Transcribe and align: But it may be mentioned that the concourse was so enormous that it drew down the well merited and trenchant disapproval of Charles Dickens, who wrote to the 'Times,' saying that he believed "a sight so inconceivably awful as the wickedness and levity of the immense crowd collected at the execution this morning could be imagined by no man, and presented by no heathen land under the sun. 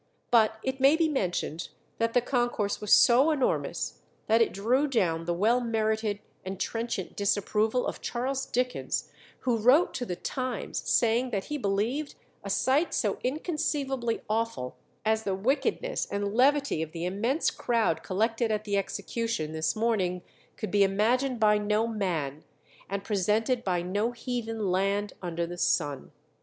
But 0.31 0.59
it 0.63 0.79
may 0.79 0.95
be 0.95 1.07
mentioned 1.07 1.67
that 1.99 2.13
the 2.15 2.21
concourse 2.21 2.81
was 2.81 2.91
so 2.91 3.29
enormous 3.29 3.99
that 4.25 4.41
it 4.41 4.51
drew 4.51 4.87
down 4.87 5.25
the 5.25 5.33
well 5.35 5.61
merited 5.61 6.21
and 6.43 6.59
trenchant 6.59 7.15
disapproval 7.15 7.85
of 7.85 8.01
Charles 8.01 8.47
Dickens, 8.47 9.11
who 9.41 9.57
wrote 9.59 9.93
to 9.93 10.05
the 10.07 10.15
'Times,' 10.15 10.81
saying 10.89 11.29
that 11.29 11.43
he 11.53 11.57
believed 11.59 12.15
"a 12.43 12.49
sight 12.49 12.95
so 12.95 13.19
inconceivably 13.23 14.21
awful 14.27 14.75
as 15.05 15.21
the 15.21 15.35
wickedness 15.35 16.07
and 16.09 16.33
levity 16.33 16.81
of 16.81 16.93
the 16.93 17.05
immense 17.05 17.51
crowd 17.51 18.01
collected 18.01 18.49
at 18.51 18.63
the 18.63 18.77
execution 18.77 19.51
this 19.51 19.75
morning 19.75 20.23
could 20.57 20.71
be 20.71 20.83
imagined 20.83 21.39
by 21.39 21.59
no 21.59 21.85
man, 21.85 22.43
and 22.89 23.03
presented 23.03 23.63
by 23.63 23.83
no 23.83 24.13
heathen 24.13 24.71
land 24.71 25.13
under 25.21 25.45
the 25.45 25.59
sun. 25.59 26.11